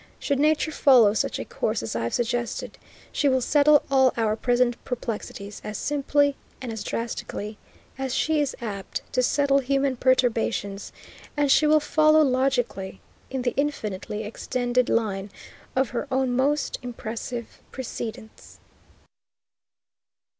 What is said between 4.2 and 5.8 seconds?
present perplexities as